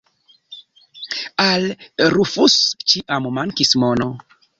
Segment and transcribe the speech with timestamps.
[1.43, 1.67] Al
[2.13, 2.55] Rufus
[2.95, 4.09] ĉiam mankis mono.